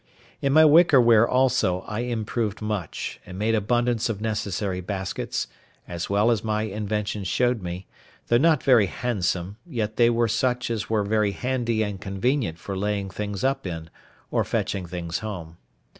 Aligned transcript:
In 0.41 0.51
my 0.51 0.65
wicker 0.65 0.99
ware 0.99 1.27
also 1.29 1.81
I 1.81 1.99
improved 1.99 2.59
much, 2.59 3.19
and 3.23 3.37
made 3.37 3.53
abundance 3.53 4.09
of 4.09 4.19
necessary 4.19 4.81
baskets, 4.81 5.45
as 5.87 6.09
well 6.09 6.31
as 6.31 6.43
my 6.43 6.63
invention 6.63 7.23
showed 7.23 7.61
me; 7.61 7.85
though 8.25 8.39
not 8.39 8.63
very 8.63 8.87
handsome, 8.87 9.57
yet 9.63 9.97
they 9.97 10.09
were 10.09 10.27
such 10.27 10.71
as 10.71 10.89
were 10.89 11.03
very 11.03 11.33
handy 11.33 11.83
and 11.83 12.01
convenient 12.01 12.57
for 12.57 12.75
laying 12.75 13.11
things 13.11 13.43
up 13.43 13.67
in, 13.67 13.91
or 14.31 14.43
fetching 14.43 14.87
things 14.87 15.19
home. 15.19 15.57